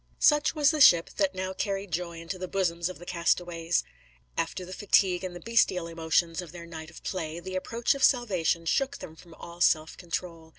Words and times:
Such 0.17 0.55
was 0.55 0.71
the 0.71 0.81
ship 0.81 1.11
that 1.17 1.35
now 1.35 1.53
carried 1.53 1.91
joy 1.91 2.17
into 2.19 2.39
the 2.39 2.47
bosoms 2.47 2.89
of 2.89 2.97
the 2.97 3.05
castaways. 3.05 3.83
After 4.35 4.65
the 4.65 4.73
fatigue 4.73 5.23
and 5.23 5.35
the 5.35 5.39
bestial 5.39 5.85
emotions 5.85 6.41
of 6.41 6.51
their 6.51 6.65
night 6.65 6.89
of 6.89 7.03
play, 7.03 7.39
the 7.39 7.55
approach 7.55 7.93
of 7.93 8.03
salvation 8.03 8.65
shook 8.65 8.97
them 8.97 9.15
from 9.15 9.35
all 9.35 9.61
self 9.61 9.95
control. 9.95 10.49